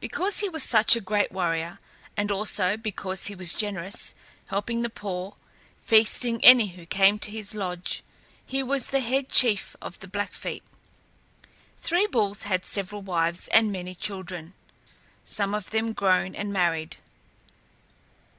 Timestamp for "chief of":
9.30-9.98